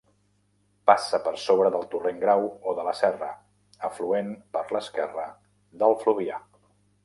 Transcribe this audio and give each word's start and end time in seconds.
Passa 0.91 1.19
per 1.27 1.33
sobre 1.41 1.69
del 1.75 1.85
torrent 1.91 2.23
Grau 2.23 2.47
o 2.71 2.75
de 2.81 2.87
la 2.89 2.95
serra, 3.01 3.29
afluent 3.91 4.35
per 4.57 4.67
l'esquerra 4.75 5.31
del 5.85 5.99
Fluvià. 6.05 6.45